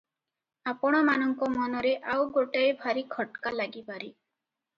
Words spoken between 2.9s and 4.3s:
ଖଟ୍କା ଲାଗିପାରେ।